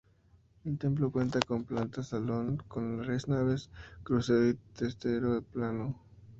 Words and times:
El 0.65 0.79
templo 0.79 1.11
cuenta 1.11 1.39
con 1.41 1.63
planta 1.63 2.01
de 2.01 2.07
salón, 2.07 2.63
con 2.67 3.03
tres 3.03 3.27
naves, 3.27 3.69
crucero 4.01 4.47
y 4.49 4.55
testero 4.73 5.43
plano. 5.43 5.95